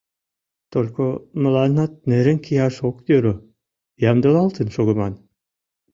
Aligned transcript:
Только 0.73 1.03
мыланнат 1.41 1.91
нерен 2.09 2.39
кияш 2.45 2.75
ок 2.87 2.97
йӧрӧ, 3.07 3.33
ямдылалтын 4.09 4.67
шогыман. 4.75 5.13